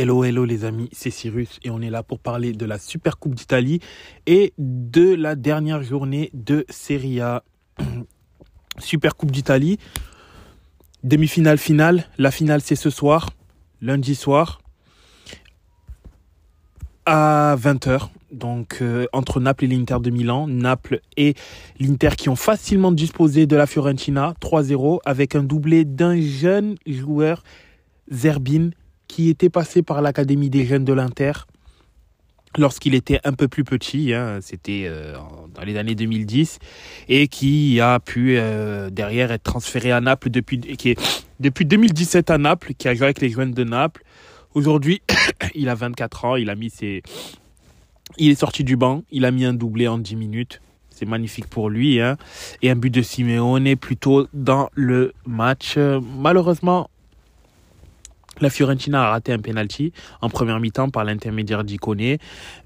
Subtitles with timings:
[0.00, 3.18] Hello, hello les amis, c'est Cyrus et on est là pour parler de la Super
[3.18, 3.80] Coupe d'Italie
[4.26, 7.42] et de la dernière journée de Serie A.
[8.78, 9.76] Super Coupe d'Italie,
[11.02, 13.30] demi-finale finale, la finale c'est ce soir,
[13.82, 14.60] lundi soir,
[17.04, 18.10] à 20h.
[18.30, 21.34] Donc euh, entre Naples et l'Inter de Milan, Naples et
[21.80, 27.42] l'Inter qui ont facilement disposé de la Fiorentina 3-0 avec un doublé d'un jeune joueur
[28.12, 28.70] Zerbin
[29.08, 31.32] qui était passé par l'Académie des jeunes de l'Inter
[32.56, 35.16] lorsqu'il était un peu plus petit, hein, c'était euh,
[35.54, 36.58] dans les années 2010,
[37.08, 40.58] et qui a pu euh, derrière être transféré à Naples depuis,
[41.40, 44.02] depuis 2017 à Naples, qui a joué avec les jeunes de Naples.
[44.54, 45.02] Aujourd'hui,
[45.54, 47.02] il a 24 ans, il a mis ses...
[48.16, 50.60] Il est sorti du banc, il a mis un doublé en 10 minutes.
[50.90, 52.00] C'est magnifique pour lui.
[52.00, 52.16] Hein.
[52.62, 55.76] Et un but de Simeone plutôt dans le match.
[55.76, 56.90] Malheureusement,
[58.40, 62.16] la Fiorentina a raté un penalty en première mi-temps par l'intermédiaire d'Icone.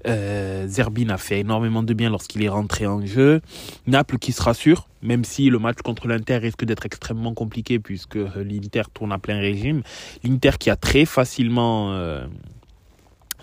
[0.07, 3.41] Euh, Zerbin a fait énormément de bien lorsqu'il est rentré en jeu.
[3.87, 8.17] Naples qui se rassure, même si le match contre l'Inter risque d'être extrêmement compliqué puisque
[8.35, 9.81] l'Inter tourne à plein régime.
[10.23, 12.25] L'Inter qui a très facilement euh,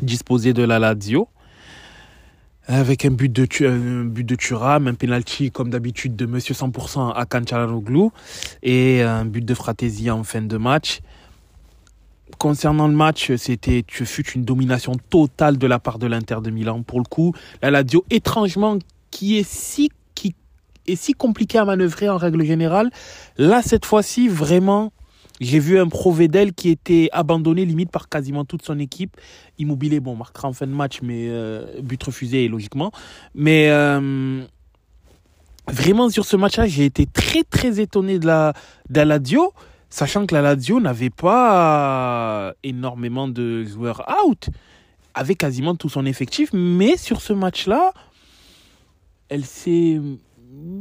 [0.00, 1.28] disposé de la Lazio
[2.66, 8.10] avec un but de, un un penalty comme d'habitude de Monsieur 100% à Canchalanoglu
[8.62, 11.00] et un but de Fratesi en fin de match
[12.40, 16.50] concernant le match, c'était, tu fut une domination totale de la part de l'Inter de
[16.50, 16.82] Milan.
[16.82, 18.78] Pour le coup, la Lazio, étrangement,
[19.10, 20.34] qui est si, qui
[20.86, 22.90] est si compliqué à manœuvrer en règle générale,
[23.36, 24.90] là, cette fois-ci, vraiment,
[25.42, 29.18] j'ai vu un Provedel qui était abandonné limite par quasiment toute son équipe.
[29.58, 32.90] Immobilier, bon, marquera en fin de match, mais euh, but refusé, logiquement.
[33.34, 34.42] Mais euh,
[35.68, 38.54] vraiment, sur ce match-là, j'ai été très, très étonné de la,
[38.88, 39.52] de la Lazio
[39.90, 44.48] sachant que la Lazio n'avait pas énormément de joueurs out,
[45.14, 47.92] avait quasiment tout son effectif, mais sur ce match-là,
[49.28, 50.00] elle s'est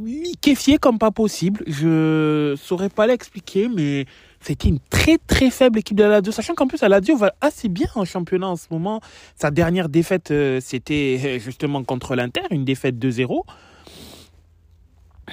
[0.04, 1.62] liquéfiée comme pas possible.
[1.66, 4.06] Je saurais pas l'expliquer, mais
[4.40, 7.34] c'était une très très faible équipe de la Lazio, sachant qu'en plus la Lazio va
[7.40, 9.00] assez bien en championnat en ce moment.
[9.36, 13.42] Sa dernière défaite, euh, c'était euh, justement contre l'Inter, une défaite 2-0.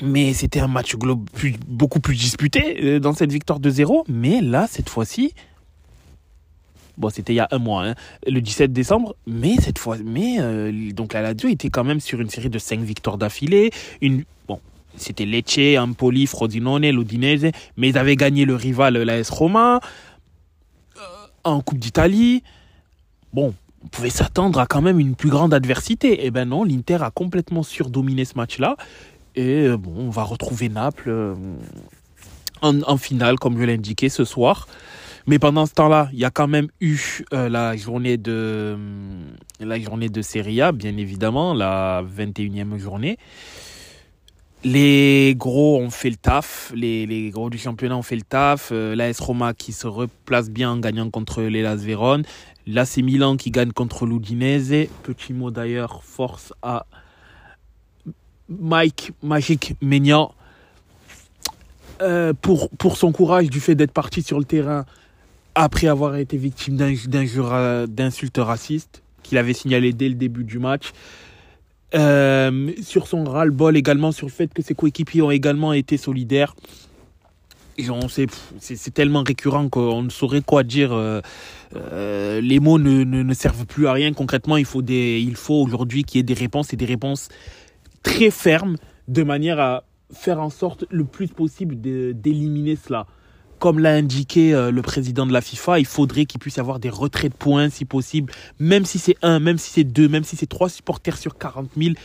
[0.01, 0.95] Mais c'était un match
[1.67, 4.05] beaucoup plus disputé euh, dans cette victoire de 0.
[4.07, 5.33] Mais là, cette fois-ci,
[6.97, 9.15] bon, c'était il y a un mois, hein, le 17 décembre.
[9.25, 12.59] Mais cette fois, mais euh, donc la Lazio était quand même sur une série de
[12.59, 13.71] 5 victoires d'affilée.
[14.01, 14.59] Une, bon,
[14.95, 19.79] c'était Lecce, Empoli, Frosinone, l'Udinese, mais ils avaient gagné le rival, l'AS Roma,
[20.97, 21.01] euh,
[21.43, 22.43] en Coupe d'Italie.
[23.33, 23.53] Bon,
[23.83, 26.25] on pouvait s'attendre à quand même une plus grande adversité.
[26.25, 28.75] Eh ben non, l'Inter a complètement surdominé ce match-là.
[29.37, 31.35] Et euh, bon, on va retrouver Naples euh,
[32.61, 34.67] en, finale, comme je l'ai indiqué ce soir.
[35.27, 36.99] Mais pendant ce temps-là, il y a quand même eu
[37.33, 38.75] euh, la journée de
[39.59, 43.17] la journée de Serie A, bien évidemment, la 21e journée.
[44.63, 48.71] Les gros ont fait le taf, les, les gros du championnat ont fait le taf.
[48.71, 52.23] L'AS Roma qui se replace bien en gagnant contre les Las Vérone.
[52.65, 54.87] L'AC Milan qui gagne contre l'Udinese.
[55.03, 56.87] Petit mot d'ailleurs, force à
[58.49, 60.31] Mike Magic Maignan
[62.01, 64.85] euh, pour, pour son courage du fait d'être parti sur le terrain
[65.55, 70.91] après avoir été victime d'insultes racistes qu'il avait signalé dès le début du match.
[71.95, 76.55] Euh, sur son ras-le-bol également, sur le fait que ses coéquipiers ont également été solidaires.
[78.59, 80.91] C'est tellement récurrent qu'on ne saurait quoi dire.
[80.93, 84.13] Euh, les mots ne, ne, ne, servent plus à rien.
[84.13, 87.29] Concrètement, il faut, il faut aujourd'hui qu'il y ait des réponses et des réponses
[88.07, 93.05] très ferme de manière à faire en sorte le plus possible d'éliminer cela.
[93.59, 96.89] Comme l'a indiqué euh, le président de la FIFA, il faudrait qu'il puisse avoir des
[96.89, 100.35] retraits de points si possible, même si c'est un, même si c'est deux, même si
[100.37, 101.95] c'est trois supporters sur 40 000.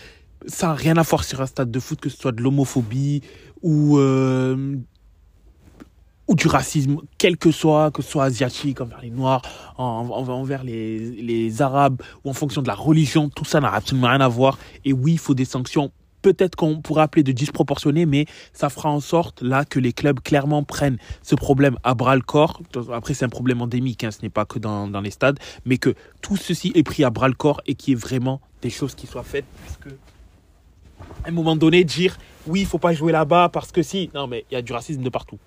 [0.46, 3.22] Ça n'a rien à voir sur un stade de foot, que ce soit de l'homophobie
[3.62, 4.74] ou, euh,
[6.28, 9.42] ou du racisme, quel que soit, que ce soit asiatique, envers les Noirs,
[9.76, 14.20] envers les, les Arabes, ou en fonction de la religion, tout ça n'a absolument rien
[14.20, 14.58] à voir.
[14.84, 15.90] Et oui, il faut des sanctions
[16.22, 20.20] peut-être qu'on pourrait appeler de disproportionnées, mais ça fera en sorte là que les clubs
[20.20, 22.62] clairement prennent ce problème à bras le corps.
[22.92, 25.78] Après, c'est un problème endémique, hein, ce n'est pas que dans, dans, les stades, mais
[25.78, 28.70] que tout ceci est pris à bras le corps et qu'il y ait vraiment des
[28.70, 29.94] choses qui soient faites, puisque
[31.24, 32.16] à un moment donné, dire
[32.46, 34.72] oui, il faut pas jouer là-bas parce que si, non, mais il y a du
[34.72, 35.38] racisme de partout.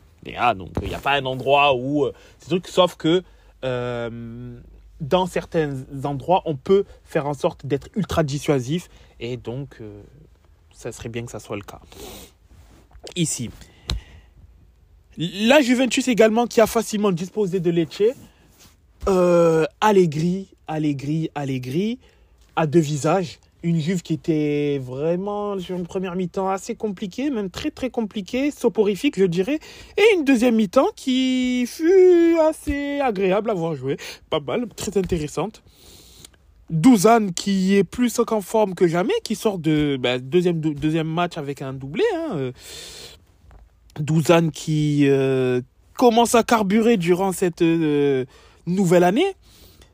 [0.56, 2.06] Donc il n'y a pas un endroit où.
[2.06, 3.24] Euh, c'est truc, sauf que
[3.63, 4.60] euh,
[5.01, 8.89] dans certains endroits, on peut faire en sorte d'être ultra dissuasif.
[9.19, 10.01] Et donc, euh,
[10.74, 11.80] ça serait bien que ça soit le cas.
[13.16, 13.50] Ici.
[15.18, 18.04] La Juventus également qui a facilement disposé de Lecce.
[19.07, 22.00] euh, Allegri, Allegri, Allegri,
[22.56, 23.39] à deux visages.
[23.63, 28.52] Une Juve qui était vraiment sur une première mi-temps assez compliquée, même très très compliquée,
[28.52, 29.60] soporifique je dirais,
[29.98, 33.98] et une deuxième mi-temps qui fut assez agréable à voir jouer,
[34.30, 35.63] pas mal, très intéressante.
[36.69, 41.62] Douzane qui est plus en forme que jamais, qui sort de bah, deuxième, match avec
[41.62, 42.04] un doublé.
[42.16, 42.52] Hein.
[44.00, 45.62] Douzane qui euh,
[45.96, 48.25] commence à carburer durant cette euh,
[48.66, 49.36] nouvelle année.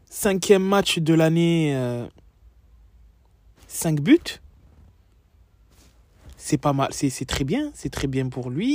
[0.09, 2.05] Cinquième match de l'année, euh,
[3.71, 4.19] 5 buts.
[6.35, 8.67] C'est pas mal, c'est très bien, c'est très bien pour lui.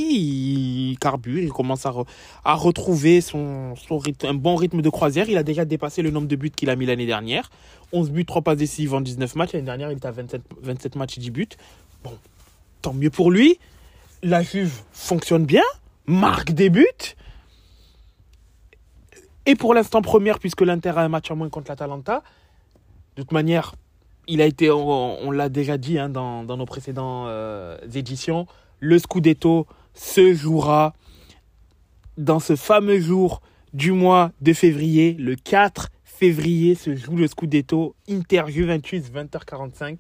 [0.93, 3.75] Il carbure, il commence à, retrouver son,
[4.23, 5.29] un bon rythme de croisière.
[5.29, 7.51] Il a déjà dépassé le nombre de buts qu'il a mis l'année dernière.
[7.93, 9.53] 11 buts, 3 passes décisives en 19 matchs.
[9.53, 11.49] L'année dernière, il était à 27, 27 matchs, 10 buts.
[12.05, 12.17] Bon,
[12.83, 13.59] tant mieux pour lui.
[14.23, 15.65] La Juve fonctionne bien,
[16.07, 17.17] marque des buts.
[19.45, 22.23] Et pour l'instant, première, puisque l'Inter a un match en moins contre l'Atalanta.
[23.17, 23.75] De toute manière,
[24.29, 28.47] il a été, on, l'a déjà dit hein, dans, nos précédentes euh, éditions,
[28.81, 30.95] le Scudetto se jouera
[32.19, 33.41] dans ce fameux jour
[33.73, 39.99] du mois de février, le 4 février se joue le Scudetto Inter Juventus 20h45.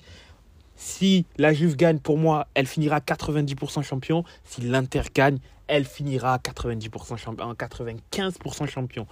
[0.77, 4.25] Si la Juve gagne, pour moi, elle finira 90% champion.
[4.45, 5.39] Si l'Inter gagne,
[5.69, 9.07] elle finira 90% champion, 95% champion.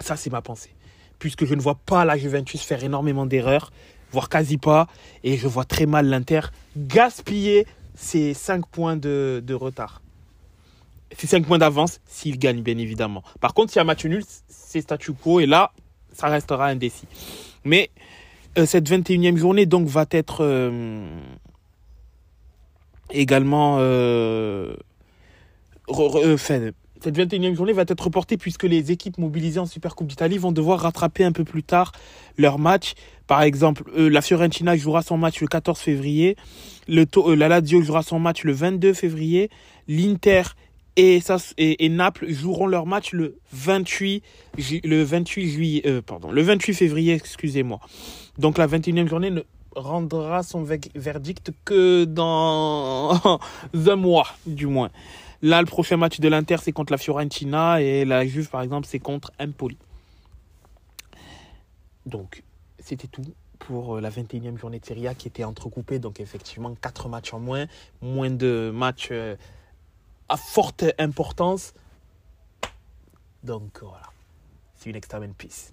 [0.00, 0.74] Ça, c'est ma pensée.
[1.18, 3.70] Puisque je ne vois pas la Juventus faire énormément d'erreurs
[4.12, 4.86] voire quasi pas.
[5.24, 6.40] Et je vois très mal l'Inter
[6.76, 10.02] gaspiller ces 5 points de, retard.
[11.16, 13.22] Ces 5 points d'avance s'il gagne, bien évidemment.
[13.40, 15.40] Par contre, s'il y a match nul, c'est statu quo.
[15.40, 15.72] Et là,
[16.12, 17.06] ça restera indécis.
[17.64, 17.90] Mais
[18.58, 21.06] euh, cette 21e journée, donc, va être euh,
[23.10, 24.74] également euh,
[27.00, 30.52] cette 21e journée va être reportée puisque les équipes mobilisées en Super Coupe d'Italie vont
[30.52, 31.92] devoir rattraper un peu plus tard
[32.36, 32.94] leur match.
[33.30, 36.36] Par exemple, euh, la Fiorentina jouera son match le 14 février,
[36.88, 39.50] le euh, la Lazio jouera son match le 22 février,
[39.86, 40.42] l'Inter
[40.96, 41.22] et,
[41.56, 44.24] et, Naples joueront leur match le 28,
[44.82, 47.78] le 28 juillet, euh, pardon, le 28 février, excusez-moi.
[48.38, 49.42] Donc la 21e journée ne
[49.76, 50.66] rendra son
[50.96, 53.38] verdict que dans
[53.86, 54.90] un mois, du moins.
[55.40, 58.88] Là, le prochain match de l'Inter, c'est contre la Fiorentina et la Juve, par exemple,
[58.90, 59.78] c'est contre Empoli.
[62.06, 62.42] Donc,
[62.82, 63.24] c'était tout
[63.58, 65.98] pour euh, la 21e journée de Serie A qui était entrecoupée.
[65.98, 67.66] Donc, effectivement, 4 matchs en moins,
[68.02, 69.36] moins de matchs euh,
[70.28, 71.74] à forte importance.
[73.44, 74.10] Donc, voilà.
[74.76, 75.72] C'est une extra peace.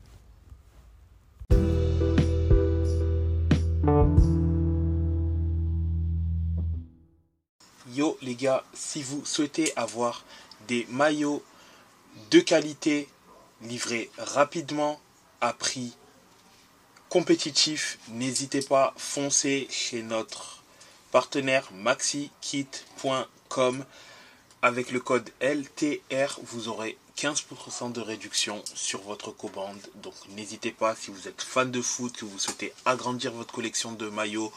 [7.94, 10.24] Yo les gars, si vous souhaitez avoir
[10.68, 11.42] des maillots
[12.31, 13.07] de qualité
[13.62, 15.00] livrés rapidement
[15.42, 15.95] à prix
[17.09, 20.63] compétitif, n'hésitez pas, foncez chez notre
[21.12, 23.86] partenaire maxikit.com
[24.62, 29.80] avec le code LTR, vous aurez 15% de réduction sur votre commande.
[29.95, 33.92] Donc n'hésitez pas si vous êtes fan de foot, que vous souhaitez agrandir votre collection
[33.92, 34.51] de maillots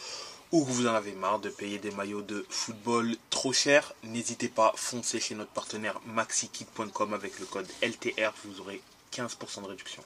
[0.53, 4.49] ou que vous en avez marre de payer des maillots de football trop cher, n'hésitez
[4.49, 8.83] pas, foncez chez notre partenaire maxikit.com avec le code LTR, vous aurez
[9.13, 10.03] 15% de réduction.